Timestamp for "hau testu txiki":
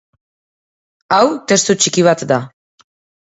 1.17-2.05